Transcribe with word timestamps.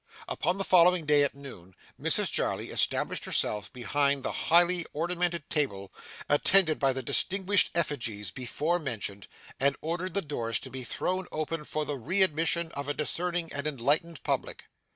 Upon 0.27 0.57
the 0.57 0.63
following 0.63 1.05
day 1.05 1.21
at 1.21 1.35
noon, 1.35 1.75
Mrs 2.01 2.31
Jarley 2.31 2.71
established 2.71 3.25
herself 3.25 3.71
behind 3.71 4.23
the 4.23 4.31
highly 4.31 4.83
ornamented 4.93 5.47
table, 5.47 5.93
attended 6.27 6.79
by 6.79 6.91
the 6.91 7.03
distinguished 7.03 7.69
effigies 7.75 8.31
before 8.31 8.79
mentioned, 8.79 9.27
and 9.59 9.75
ordered 9.79 10.15
the 10.15 10.23
doors 10.23 10.57
to 10.61 10.71
be 10.71 10.83
thrown 10.83 11.27
open 11.31 11.65
for 11.65 11.85
the 11.85 11.99
readmission 11.99 12.71
of 12.71 12.89
a 12.89 12.95
discerning 12.95 13.53
and 13.53 13.67
enlightened 13.67 14.23
public. 14.23 14.63